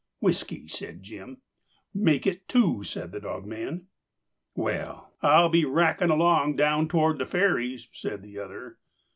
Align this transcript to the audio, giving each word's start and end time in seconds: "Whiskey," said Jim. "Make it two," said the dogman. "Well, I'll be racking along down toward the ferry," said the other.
"Whiskey," 0.19 0.67
said 0.67 1.03
Jim. 1.03 1.43
"Make 1.93 2.25
it 2.25 2.47
two," 2.47 2.83
said 2.83 3.11
the 3.11 3.19
dogman. 3.19 3.85
"Well, 4.55 5.13
I'll 5.21 5.49
be 5.49 5.63
racking 5.63 6.09
along 6.09 6.55
down 6.55 6.87
toward 6.87 7.19
the 7.19 7.27
ferry," 7.27 7.87
said 7.93 8.23
the 8.23 8.39
other. 8.39 8.79